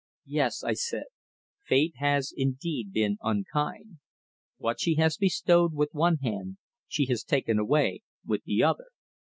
"Yes," 0.25 0.63
I 0.63 0.73
said, 0.73 1.03
"Fate 1.63 1.93
has 1.97 2.33
indeed 2.35 2.91
been 2.91 3.19
unkind. 3.21 3.99
What 4.57 4.79
she 4.79 4.95
has 4.95 5.15
bestowed 5.15 5.75
with 5.75 5.89
one 5.93 6.17
hand, 6.23 6.57
she 6.87 7.05
has 7.05 7.23
taken 7.23 7.59
away 7.59 8.01
with 8.25 8.41
the 8.43 8.63
other." 8.63 8.85